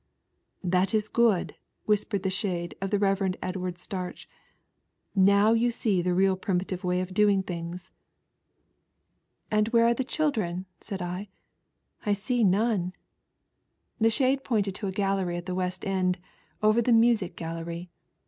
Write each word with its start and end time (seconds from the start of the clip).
"That 0.63 0.95
is 0.95 1.07
good," 1.07 1.53
whispered 1.85 2.23
the 2.23 2.31
shade 2.31 2.73
of 2.81 2.89
the 2.89 2.97
Re\. 2.97 3.33
Edward 3.43 3.77
Starch, 3.77 4.27
''now 5.15 5.53
you 5.53 5.69
see 5.69 6.01
the 6.01 6.15
real 6.15 6.35
primitive 6.35 6.83
way 6.83 7.01
of 7.01 7.13
doing 7.13 7.43
things." 7.43 7.91
"And 9.51 9.67
where 9.67 9.85
are 9.85 9.93
the 9.93 10.03
children?" 10.03 10.65
said 10.79 11.03
I, 11.03 11.29
"I 12.03 12.13
see 12.13 12.43
none." 12.43 12.93
The 13.99 14.09
shade 14.09 14.43
pointed 14.43 14.73
to 14.73 14.87
a 14.87 14.91
gallery 14.91 15.37
at 15.37 15.45
the 15.45 15.53
west 15.53 15.85
end, 15.85 16.17
over 16.63 16.81
the 16.81 16.93
music 16.93 17.35
gallery. 17.35 17.91